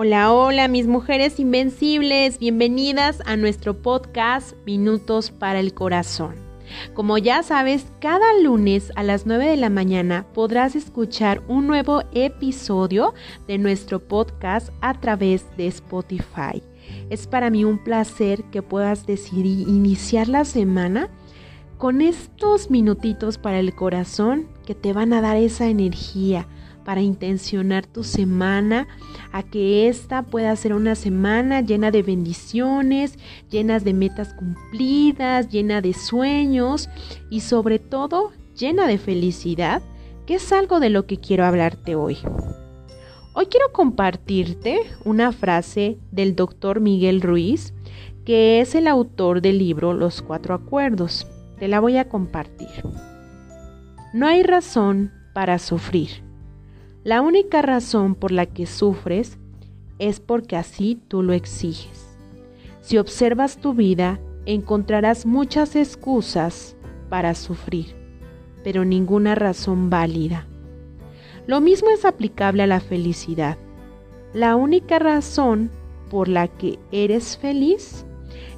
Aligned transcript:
Hola, 0.00 0.32
hola, 0.32 0.68
mis 0.68 0.86
mujeres 0.86 1.40
invencibles, 1.40 2.38
bienvenidas 2.38 3.20
a 3.26 3.36
nuestro 3.36 3.82
podcast 3.82 4.54
Minutos 4.64 5.32
para 5.32 5.58
el 5.58 5.74
Corazón. 5.74 6.36
Como 6.94 7.18
ya 7.18 7.42
sabes, 7.42 7.84
cada 8.00 8.32
lunes 8.40 8.92
a 8.94 9.02
las 9.02 9.26
9 9.26 9.46
de 9.46 9.56
la 9.56 9.70
mañana 9.70 10.24
podrás 10.34 10.76
escuchar 10.76 11.42
un 11.48 11.66
nuevo 11.66 12.04
episodio 12.12 13.12
de 13.48 13.58
nuestro 13.58 13.98
podcast 13.98 14.68
a 14.82 14.94
través 15.00 15.44
de 15.56 15.66
Spotify. 15.66 16.62
Es 17.10 17.26
para 17.26 17.50
mí 17.50 17.64
un 17.64 17.82
placer 17.82 18.44
que 18.52 18.62
puedas 18.62 19.04
decidir 19.04 19.68
iniciar 19.68 20.28
la 20.28 20.44
semana 20.44 21.10
con 21.76 22.02
estos 22.02 22.70
minutitos 22.70 23.36
para 23.36 23.58
el 23.58 23.74
corazón 23.74 24.46
que 24.64 24.76
te 24.76 24.92
van 24.92 25.12
a 25.12 25.20
dar 25.20 25.38
esa 25.38 25.66
energía 25.66 26.46
para 26.88 27.02
intencionar 27.02 27.84
tu 27.84 28.02
semana, 28.02 28.88
a 29.30 29.42
que 29.42 29.90
esta 29.90 30.22
pueda 30.22 30.56
ser 30.56 30.72
una 30.72 30.94
semana 30.94 31.60
llena 31.60 31.90
de 31.90 32.02
bendiciones, 32.02 33.18
llenas 33.50 33.84
de 33.84 33.92
metas 33.92 34.32
cumplidas, 34.32 35.50
llena 35.50 35.82
de 35.82 35.92
sueños 35.92 36.88
y 37.28 37.40
sobre 37.40 37.78
todo 37.78 38.32
llena 38.56 38.86
de 38.86 38.96
felicidad, 38.96 39.82
que 40.24 40.36
es 40.36 40.50
algo 40.50 40.80
de 40.80 40.88
lo 40.88 41.04
que 41.04 41.18
quiero 41.18 41.44
hablarte 41.44 41.94
hoy. 41.94 42.16
Hoy 43.34 43.48
quiero 43.50 43.70
compartirte 43.70 44.80
una 45.04 45.32
frase 45.32 45.98
del 46.10 46.34
doctor 46.36 46.80
Miguel 46.80 47.20
Ruiz, 47.20 47.74
que 48.24 48.62
es 48.62 48.74
el 48.74 48.86
autor 48.86 49.42
del 49.42 49.58
libro 49.58 49.92
Los 49.92 50.22
Cuatro 50.22 50.54
Acuerdos. 50.54 51.26
Te 51.58 51.68
la 51.68 51.80
voy 51.80 51.98
a 51.98 52.08
compartir. 52.08 52.82
No 54.14 54.26
hay 54.26 54.42
razón 54.42 55.12
para 55.34 55.58
sufrir 55.58 56.26
la 57.08 57.22
única 57.22 57.62
razón 57.62 58.14
por 58.14 58.32
la 58.32 58.44
que 58.44 58.66
sufres 58.66 59.38
es 59.98 60.20
porque 60.20 60.56
así 60.56 61.00
tú 61.08 61.22
lo 61.22 61.32
exiges. 61.32 62.06
Si 62.82 62.98
observas 62.98 63.56
tu 63.56 63.72
vida, 63.72 64.20
encontrarás 64.44 65.24
muchas 65.24 65.74
excusas 65.74 66.76
para 67.08 67.34
sufrir, 67.34 67.96
pero 68.62 68.84
ninguna 68.84 69.34
razón 69.34 69.88
válida. 69.88 70.46
Lo 71.46 71.62
mismo 71.62 71.88
es 71.88 72.04
aplicable 72.04 72.64
a 72.64 72.66
la 72.66 72.80
felicidad. 72.80 73.56
La 74.34 74.54
única 74.54 74.98
razón 74.98 75.70
por 76.10 76.28
la 76.28 76.46
que 76.46 76.78
eres 76.92 77.38
feliz 77.38 78.04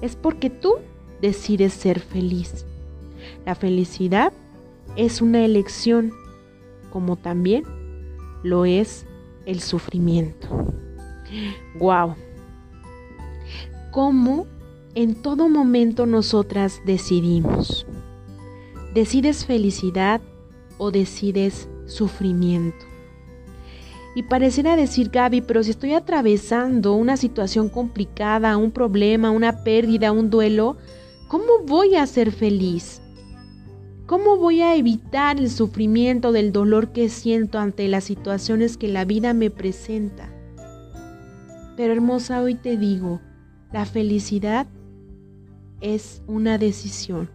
es 0.00 0.16
porque 0.16 0.48
tú 0.48 0.76
decides 1.20 1.74
ser 1.74 2.00
feliz. 2.00 2.64
La 3.44 3.54
felicidad 3.54 4.32
es 4.96 5.20
una 5.20 5.44
elección, 5.44 6.14
como 6.90 7.16
también 7.16 7.64
lo 8.42 8.64
es 8.64 9.06
el 9.46 9.60
sufrimiento. 9.60 10.48
¡Wow! 11.78 12.14
¿Cómo 13.90 14.46
en 14.94 15.14
todo 15.22 15.48
momento 15.48 16.06
nosotras 16.06 16.80
decidimos? 16.84 17.86
¿Decides 18.94 19.44
felicidad 19.44 20.20
o 20.78 20.90
decides 20.90 21.68
sufrimiento? 21.86 22.84
Y 24.14 24.24
pareciera 24.24 24.76
decir 24.76 25.10
Gaby, 25.10 25.42
pero 25.42 25.62
si 25.62 25.70
estoy 25.70 25.92
atravesando 25.94 26.94
una 26.94 27.16
situación 27.16 27.68
complicada, 27.68 28.56
un 28.56 28.72
problema, 28.72 29.30
una 29.30 29.62
pérdida, 29.62 30.12
un 30.12 30.28
duelo, 30.30 30.76
¿cómo 31.28 31.44
voy 31.66 31.94
a 31.94 32.06
ser 32.06 32.32
feliz? 32.32 33.00
¿Cómo 34.08 34.38
voy 34.38 34.62
a 34.62 34.74
evitar 34.74 35.38
el 35.38 35.50
sufrimiento 35.50 36.32
del 36.32 36.50
dolor 36.50 36.92
que 36.92 37.10
siento 37.10 37.58
ante 37.58 37.86
las 37.88 38.04
situaciones 38.04 38.78
que 38.78 38.88
la 38.88 39.04
vida 39.04 39.34
me 39.34 39.50
presenta? 39.50 40.32
Pero 41.76 41.92
hermosa, 41.92 42.40
hoy 42.40 42.54
te 42.54 42.78
digo, 42.78 43.20
la 43.70 43.84
felicidad 43.84 44.66
es 45.82 46.22
una 46.26 46.56
decisión. 46.56 47.28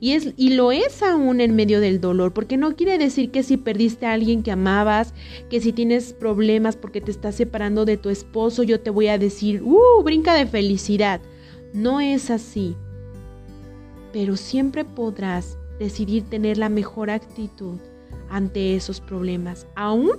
Y, 0.00 0.12
es, 0.12 0.34
y 0.36 0.50
lo 0.50 0.70
es 0.70 1.02
aún 1.02 1.40
en 1.40 1.56
medio 1.56 1.80
del 1.80 1.98
dolor, 1.98 2.34
porque 2.34 2.58
no 2.58 2.76
quiere 2.76 2.98
decir 2.98 3.30
que 3.30 3.42
si 3.42 3.56
perdiste 3.56 4.04
a 4.04 4.12
alguien 4.12 4.42
que 4.42 4.50
amabas, 4.50 5.14
que 5.48 5.62
si 5.62 5.72
tienes 5.72 6.12
problemas 6.12 6.76
porque 6.76 7.00
te 7.00 7.10
estás 7.10 7.36
separando 7.36 7.86
de 7.86 7.96
tu 7.96 8.10
esposo, 8.10 8.62
yo 8.64 8.80
te 8.80 8.90
voy 8.90 9.08
a 9.08 9.16
decir, 9.16 9.62
¡uh! 9.62 10.02
Brinca 10.04 10.34
de 10.34 10.44
felicidad. 10.44 11.22
No 11.72 12.00
es 12.00 12.28
así. 12.28 12.76
Pero 14.12 14.36
siempre 14.36 14.84
podrás 14.84 15.56
decidir 15.78 16.24
tener 16.24 16.58
la 16.58 16.68
mejor 16.68 17.10
actitud 17.10 17.78
ante 18.30 18.76
esos 18.76 19.00
problemas, 19.00 19.66
aún 19.74 20.10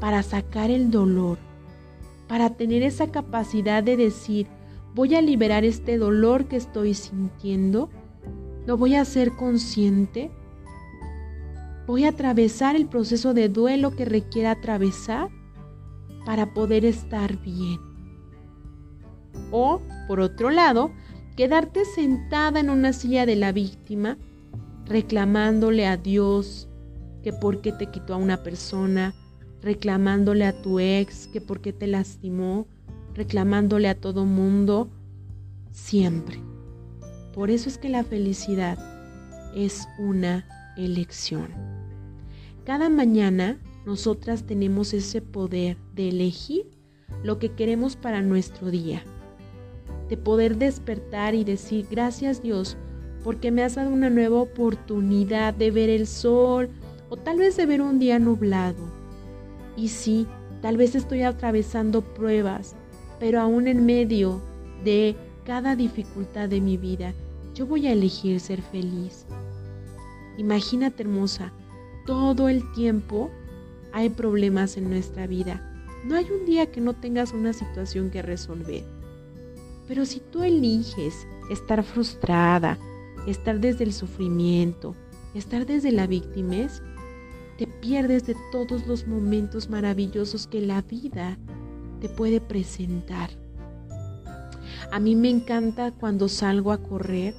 para 0.00 0.22
sacar 0.22 0.70
el 0.70 0.90
dolor, 0.90 1.38
para 2.28 2.50
tener 2.50 2.82
esa 2.82 3.10
capacidad 3.10 3.82
de 3.82 3.96
decir, 3.96 4.46
voy 4.94 5.14
a 5.14 5.22
liberar 5.22 5.64
este 5.64 5.98
dolor 5.98 6.46
que 6.46 6.56
estoy 6.56 6.94
sintiendo, 6.94 7.88
lo 8.66 8.76
voy 8.76 8.94
a 8.94 9.02
hacer 9.02 9.32
consciente, 9.32 10.30
voy 11.86 12.04
a 12.04 12.10
atravesar 12.10 12.76
el 12.76 12.86
proceso 12.86 13.34
de 13.34 13.48
duelo 13.48 13.90
que 13.96 14.04
requiera 14.04 14.52
atravesar 14.52 15.28
para 16.24 16.54
poder 16.54 16.84
estar 16.84 17.36
bien. 17.42 17.80
O, 19.50 19.80
por 20.06 20.20
otro 20.20 20.50
lado, 20.50 20.92
quedarte 21.36 21.84
sentada 21.84 22.60
en 22.60 22.70
una 22.70 22.92
silla 22.92 23.26
de 23.26 23.36
la 23.36 23.52
víctima 23.52 24.18
reclamándole 24.86 25.86
a 25.86 25.96
Dios 25.96 26.68
que 27.22 27.32
por 27.32 27.60
qué 27.60 27.72
te 27.72 27.86
quitó 27.86 28.14
a 28.14 28.18
una 28.18 28.42
persona, 28.42 29.14
reclamándole 29.60 30.44
a 30.44 30.60
tu 30.60 30.80
ex 30.80 31.28
que 31.28 31.40
por 31.40 31.60
qué 31.60 31.72
te 31.72 31.86
lastimó, 31.86 32.66
reclamándole 33.14 33.88
a 33.88 33.94
todo 33.94 34.24
mundo, 34.24 34.90
siempre. 35.70 36.40
Por 37.32 37.50
eso 37.50 37.68
es 37.68 37.78
que 37.78 37.88
la 37.88 38.04
felicidad 38.04 38.78
es 39.54 39.86
una 39.98 40.46
elección. 40.76 41.48
Cada 42.64 42.88
mañana 42.88 43.58
nosotras 43.86 44.44
tenemos 44.44 44.94
ese 44.94 45.20
poder 45.20 45.76
de 45.94 46.08
elegir 46.08 46.70
lo 47.22 47.38
que 47.38 47.52
queremos 47.52 47.96
para 47.96 48.22
nuestro 48.22 48.70
día, 48.70 49.02
de 50.08 50.16
poder 50.16 50.56
despertar 50.56 51.34
y 51.34 51.44
decir 51.44 51.86
gracias 51.90 52.42
Dios 52.42 52.76
porque 53.24 53.50
me 53.50 53.62
has 53.62 53.76
dado 53.76 53.90
una 53.90 54.10
nueva 54.10 54.40
oportunidad 54.40 55.54
de 55.54 55.70
ver 55.70 55.90
el 55.90 56.06
sol 56.06 56.68
o 57.08 57.16
tal 57.16 57.38
vez 57.38 57.56
de 57.56 57.66
ver 57.66 57.82
un 57.82 57.98
día 57.98 58.18
nublado. 58.18 58.84
Y 59.76 59.88
sí, 59.88 60.26
tal 60.60 60.76
vez 60.76 60.94
estoy 60.94 61.22
atravesando 61.22 62.02
pruebas, 62.02 62.74
pero 63.20 63.40
aún 63.40 63.68
en 63.68 63.86
medio 63.86 64.40
de 64.84 65.16
cada 65.44 65.76
dificultad 65.76 66.48
de 66.48 66.60
mi 66.60 66.76
vida, 66.76 67.14
yo 67.54 67.66
voy 67.66 67.86
a 67.86 67.92
elegir 67.92 68.40
ser 68.40 68.62
feliz. 68.62 69.26
Imagínate 70.38 71.02
hermosa, 71.02 71.52
todo 72.06 72.48
el 72.48 72.70
tiempo 72.72 73.30
hay 73.92 74.08
problemas 74.08 74.76
en 74.76 74.88
nuestra 74.90 75.26
vida. 75.26 75.68
No 76.04 76.16
hay 76.16 76.26
un 76.30 76.46
día 76.46 76.70
que 76.70 76.80
no 76.80 76.94
tengas 76.94 77.32
una 77.32 77.52
situación 77.52 78.10
que 78.10 78.22
resolver. 78.22 78.84
Pero 79.86 80.06
si 80.06 80.20
tú 80.20 80.42
eliges 80.42 81.26
estar 81.50 81.82
frustrada, 81.84 82.78
estar 83.26 83.60
desde 83.60 83.84
el 83.84 83.92
sufrimiento, 83.92 84.96
estar 85.34 85.66
desde 85.66 85.92
la 85.92 86.06
víctimas, 86.06 86.82
te 87.58 87.66
pierdes 87.66 88.26
de 88.26 88.36
todos 88.50 88.86
los 88.86 89.06
momentos 89.06 89.68
maravillosos 89.68 90.46
que 90.46 90.60
la 90.60 90.82
vida 90.82 91.38
te 92.00 92.08
puede 92.08 92.40
presentar. 92.40 93.30
A 94.90 94.98
mí 94.98 95.14
me 95.14 95.30
encanta 95.30 95.92
cuando 95.92 96.28
salgo 96.28 96.72
a 96.72 96.82
correr 96.82 97.34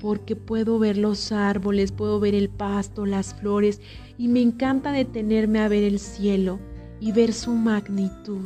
porque 0.00 0.36
puedo 0.36 0.78
ver 0.78 0.96
los 0.96 1.32
árboles, 1.32 1.92
puedo 1.92 2.20
ver 2.20 2.34
el 2.34 2.48
pasto, 2.48 3.04
las 3.04 3.34
flores 3.34 3.80
y 4.16 4.28
me 4.28 4.40
encanta 4.40 4.92
detenerme 4.92 5.58
a 5.58 5.68
ver 5.68 5.82
el 5.82 5.98
cielo 5.98 6.58
y 7.00 7.12
ver 7.12 7.32
su 7.32 7.52
magnitud. 7.52 8.44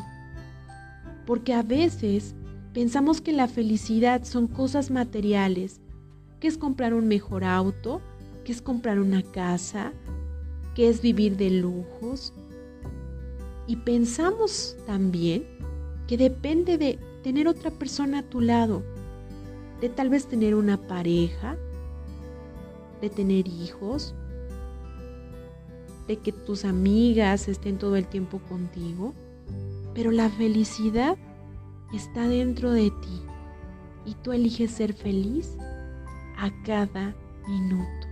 Porque 1.26 1.54
a 1.54 1.62
veces 1.62 2.34
pensamos 2.72 3.20
que 3.20 3.32
la 3.32 3.48
felicidad 3.48 4.24
son 4.24 4.46
cosas 4.46 4.90
materiales, 4.90 5.80
qué 6.42 6.48
es 6.48 6.58
comprar 6.58 6.92
un 6.92 7.06
mejor 7.06 7.44
auto, 7.44 8.02
qué 8.42 8.50
es 8.50 8.60
comprar 8.60 8.98
una 8.98 9.22
casa, 9.22 9.92
qué 10.74 10.88
es 10.88 11.00
vivir 11.00 11.36
de 11.36 11.50
lujos. 11.50 12.32
Y 13.68 13.76
pensamos 13.76 14.76
también 14.84 15.46
que 16.08 16.16
depende 16.16 16.78
de 16.78 16.98
tener 17.22 17.46
otra 17.46 17.70
persona 17.70 18.18
a 18.18 18.22
tu 18.24 18.40
lado, 18.40 18.82
de 19.80 19.88
tal 19.88 20.10
vez 20.10 20.26
tener 20.26 20.56
una 20.56 20.84
pareja, 20.88 21.56
de 23.00 23.08
tener 23.08 23.46
hijos, 23.46 24.12
de 26.08 26.16
que 26.16 26.32
tus 26.32 26.64
amigas 26.64 27.46
estén 27.46 27.78
todo 27.78 27.94
el 27.94 28.08
tiempo 28.08 28.40
contigo. 28.48 29.14
Pero 29.94 30.10
la 30.10 30.28
felicidad 30.28 31.16
está 31.94 32.26
dentro 32.26 32.72
de 32.72 32.90
ti 32.90 33.22
y 34.06 34.14
tú 34.24 34.32
eliges 34.32 34.72
ser 34.72 34.92
feliz 34.92 35.56
a 36.42 36.50
cada 36.64 37.14
minuto. 37.46 38.08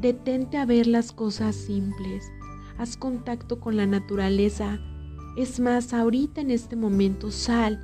Detente 0.00 0.58
a 0.58 0.66
ver 0.66 0.88
las 0.88 1.12
cosas 1.12 1.54
simples. 1.54 2.30
Haz 2.78 2.96
contacto 2.96 3.60
con 3.60 3.76
la 3.76 3.86
naturaleza 3.86 4.80
Es 5.36 5.60
más, 5.60 5.94
ahorita 5.94 6.40
en 6.40 6.50
este 6.50 6.76
momento 6.76 7.30
sal 7.30 7.80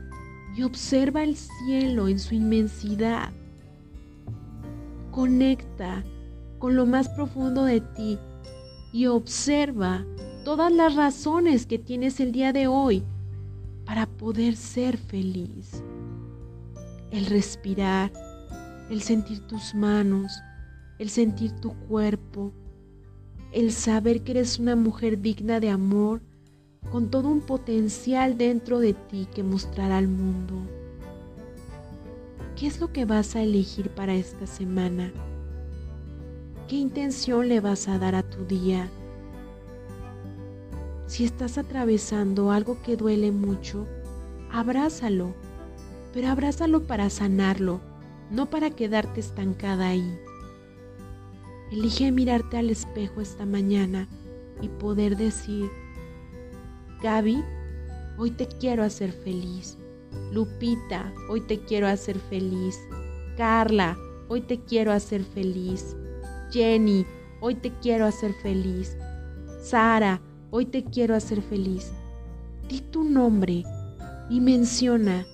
y 0.54 0.64
observa 0.64 1.22
el 1.22 1.36
cielo 1.36 2.08
en 2.08 2.18
su 2.18 2.34
inmensidad. 2.34 3.32
Conecta 5.12 6.04
con 6.58 6.76
lo 6.76 6.84
más 6.84 7.08
profundo 7.08 7.64
de 7.64 7.80
ti 7.80 8.18
y 8.92 9.06
observa 9.06 10.04
todas 10.44 10.72
las 10.72 10.94
razones 10.94 11.64
que 11.64 11.78
tienes 11.78 12.20
el 12.20 12.32
día 12.32 12.52
de 12.52 12.66
hoy 12.66 13.04
para 13.86 14.06
poder 14.06 14.56
ser 14.56 14.98
feliz. 14.98 15.82
El 17.10 17.24
respirar, 17.26 18.12
el 18.90 19.02
sentir 19.02 19.40
tus 19.46 19.74
manos, 19.74 20.42
el 20.98 21.10
sentir 21.10 21.52
tu 21.60 21.74
cuerpo, 21.88 22.52
el 23.52 23.72
saber 23.72 24.22
que 24.22 24.32
eres 24.32 24.58
una 24.58 24.76
mujer 24.76 25.20
digna 25.20 25.60
de 25.60 25.70
amor, 25.70 26.22
con 26.90 27.10
todo 27.10 27.28
un 27.28 27.40
potencial 27.40 28.38
dentro 28.38 28.78
de 28.78 28.94
ti 28.94 29.28
que 29.34 29.42
mostrar 29.42 29.92
al 29.92 30.08
mundo. 30.08 30.54
¿Qué 32.56 32.66
es 32.66 32.80
lo 32.80 32.92
que 32.92 33.04
vas 33.04 33.36
a 33.36 33.42
elegir 33.42 33.90
para 33.90 34.14
esta 34.14 34.46
semana? 34.46 35.12
¿Qué 36.66 36.76
intención 36.76 37.48
le 37.48 37.60
vas 37.60 37.88
a 37.88 37.98
dar 37.98 38.14
a 38.14 38.22
tu 38.22 38.44
día? 38.44 38.88
Si 41.06 41.24
estás 41.24 41.56
atravesando 41.56 42.50
algo 42.50 42.82
que 42.82 42.96
duele 42.96 43.32
mucho, 43.32 43.86
abrázalo, 44.50 45.34
pero 46.12 46.28
abrázalo 46.28 46.86
para 46.86 47.10
sanarlo, 47.10 47.80
no 48.30 48.50
para 48.50 48.70
quedarte 48.70 49.20
estancada 49.20 49.88
ahí. 49.88 50.18
Elige 51.70 52.12
mirarte 52.12 52.56
al 52.56 52.70
espejo 52.70 53.20
esta 53.20 53.46
mañana 53.46 54.08
y 54.60 54.68
poder 54.68 55.16
decir, 55.16 55.70
Gaby, 57.02 57.42
hoy 58.16 58.30
te 58.30 58.46
quiero 58.46 58.82
hacer 58.82 59.12
feliz. 59.12 59.78
Lupita, 60.32 61.12
hoy 61.28 61.42
te 61.42 61.60
quiero 61.60 61.86
hacer 61.86 62.18
feliz. 62.18 62.78
Carla, 63.36 63.96
hoy 64.28 64.40
te 64.40 64.60
quiero 64.60 64.92
hacer 64.92 65.22
feliz. 65.24 65.96
Jenny, 66.50 67.06
hoy 67.40 67.54
te 67.54 67.72
quiero 67.80 68.06
hacer 68.06 68.32
feliz. 68.42 68.96
Sara, 69.62 70.20
hoy 70.50 70.66
te 70.66 70.84
quiero 70.84 71.14
hacer 71.14 71.42
feliz. 71.42 71.92
Di 72.68 72.80
tu 72.80 73.04
nombre 73.04 73.64
y 74.30 74.40
menciona, 74.40 75.26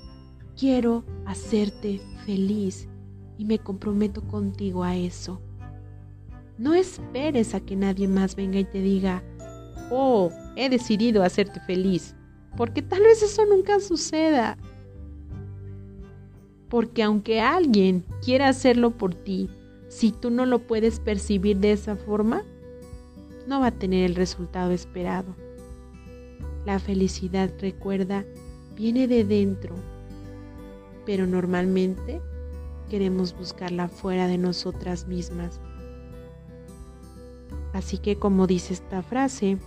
quiero 0.57 1.05
hacerte 1.27 1.99
feliz 1.99 2.14
y 2.33 3.45
me 3.45 3.59
comprometo 3.59 4.27
contigo 4.27 4.85
a 4.85 4.97
eso. 4.97 5.41
No 6.57 6.75
esperes 6.75 7.55
a 7.55 7.61
que 7.61 7.77
nadie 7.77 8.09
más 8.09 8.37
venga 8.37 8.59
y 8.59 8.65
te 8.65 8.81
diga, 8.81 9.23
oh, 9.91 10.31
he 10.57 10.69
decidido 10.69 11.23
hacerte 11.23 11.61
feliz, 11.61 12.15
porque 12.57 12.83
tal 12.83 13.03
vez 13.03 13.23
eso 13.23 13.45
nunca 13.45 13.81
suceda. 13.81 14.57
Porque 16.69 17.03
aunque 17.03 17.41
alguien 17.41 18.05
quiera 18.25 18.49
hacerlo 18.49 18.93
por 18.93 19.15
ti, 19.15 19.51
si 19.89 20.13
tú 20.13 20.31
no 20.31 20.47
lo 20.47 20.61
puedes 20.61 21.01
percibir 21.01 21.59
de 21.59 21.73
esa 21.73 21.97
forma, 21.97 22.45
no 23.47 23.61
va 23.61 23.69
a 23.69 23.79
tener 23.79 24.05
el 24.05 24.15
resultado 24.15 24.71
esperado. 24.71 25.37
La 26.65 26.79
felicidad, 26.79 27.53
recuerda, 27.61 28.25
viene 28.77 29.07
de 29.07 29.25
dentro, 29.25 29.77
pero 31.05 31.27
normalmente 31.27 32.21
queremos 32.89 33.37
buscarla 33.37 33.89
fuera 33.89 34.27
de 34.27 34.39
nosotras 34.39 35.07
mismas. 35.07 35.61
Así 37.73 37.99
que 37.99 38.17
como 38.17 38.47
dice 38.47 38.73
esta 38.75 39.03
frase, 39.03 39.59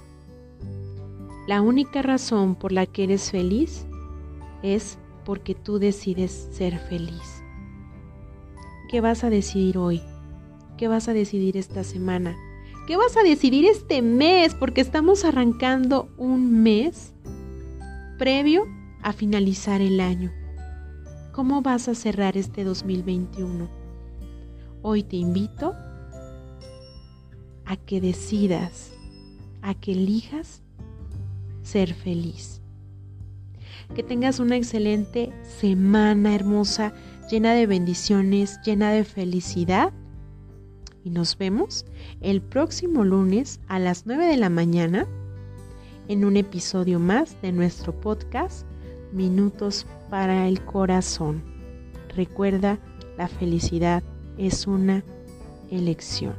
la 1.47 1.61
única 1.61 2.01
razón 2.01 2.55
por 2.55 2.71
la 2.71 2.85
que 2.85 3.03
eres 3.03 3.31
feliz 3.31 3.85
es 4.63 4.97
porque 5.25 5.55
tú 5.55 5.79
decides 5.79 6.49
ser 6.51 6.79
feliz. 6.79 7.43
¿Qué 8.89 9.01
vas 9.01 9.23
a 9.23 9.29
decidir 9.29 9.77
hoy? 9.77 10.01
¿Qué 10.77 10.87
vas 10.87 11.09
a 11.09 11.13
decidir 11.13 11.57
esta 11.57 11.83
semana? 11.83 12.37
¿Qué 12.87 12.95
vas 12.95 13.17
a 13.17 13.23
decidir 13.23 13.65
este 13.65 14.01
mes? 14.01 14.55
Porque 14.55 14.79
estamos 14.79 15.25
arrancando 15.25 16.07
un 16.17 16.63
mes 16.63 17.13
previo 18.17 18.65
a 19.03 19.11
finalizar 19.11 19.81
el 19.81 19.99
año. 19.99 20.31
¿Cómo 21.37 21.61
vas 21.61 21.87
a 21.87 21.93
cerrar 21.93 22.35
este 22.35 22.63
2021? 22.63 23.69
Hoy 24.81 25.03
te 25.03 25.17
invito 25.17 25.75
a 27.63 27.77
que 27.77 28.01
decidas, 28.01 28.91
a 29.61 29.75
que 29.75 29.91
elijas 29.91 30.63
ser 31.61 31.93
feliz. 31.93 32.63
Que 33.93 34.01
tengas 34.01 34.39
una 34.39 34.55
excelente 34.55 35.31
semana 35.43 36.33
hermosa, 36.33 36.91
llena 37.29 37.53
de 37.53 37.67
bendiciones, 37.67 38.59
llena 38.65 38.89
de 38.89 39.03
felicidad. 39.03 39.93
Y 41.03 41.11
nos 41.11 41.37
vemos 41.37 41.85
el 42.19 42.41
próximo 42.41 43.03
lunes 43.03 43.59
a 43.67 43.77
las 43.77 44.07
9 44.07 44.25
de 44.25 44.37
la 44.37 44.49
mañana 44.49 45.05
en 46.07 46.25
un 46.25 46.35
episodio 46.35 46.99
más 46.99 47.39
de 47.43 47.51
nuestro 47.51 47.93
podcast 48.01 48.65
Minutos 49.13 49.85
para 50.09 50.47
el 50.47 50.63
Corazón. 50.63 51.43
Recuerda, 52.15 52.79
la 53.17 53.27
felicidad 53.27 54.03
es 54.37 54.67
una 54.67 55.03
elección. 55.69 56.35